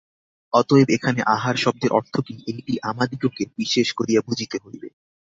[0.53, 4.87] অতএব এখানে আহার-শব্দের অর্থ কি, এইটি আমাদিগকে বিশেষ করিয়া বুঝিতে হইবে।